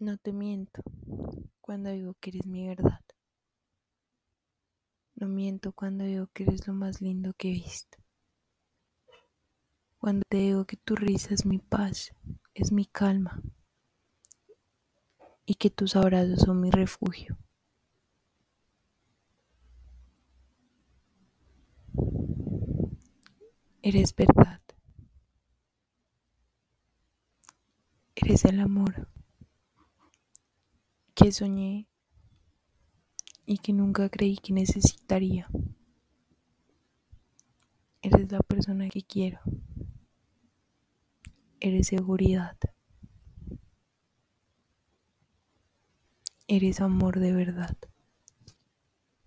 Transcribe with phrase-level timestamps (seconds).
[0.00, 0.82] No te miento
[1.60, 3.00] cuando digo que eres mi verdad.
[5.14, 7.98] No miento cuando digo que eres lo más lindo que he visto.
[9.98, 12.12] Cuando te digo que tu risa es mi paz,
[12.54, 13.42] es mi calma
[15.44, 17.36] y que tus abrazos son mi refugio.
[23.82, 24.62] Eres verdad.
[28.14, 29.10] Eres el amor
[31.20, 31.86] que soñé
[33.44, 35.48] y que nunca creí que necesitaría.
[38.00, 39.40] Eres la persona que quiero.
[41.60, 42.56] Eres seguridad.
[46.48, 47.76] Eres amor de verdad.